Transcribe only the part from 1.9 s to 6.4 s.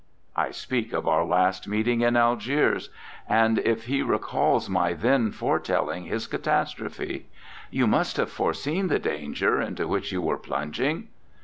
in Algiers, and if he recalls my then fore telling his